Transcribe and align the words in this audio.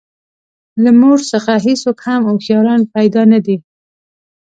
له 0.83 0.91
مور 0.99 1.19
څخه 1.31 1.53
هېڅوک 1.65 1.97
هم 2.07 2.21
هوښیاران 2.29 2.81
پیدا 2.95 3.21
نه 3.31 3.39
دي. 3.45 3.57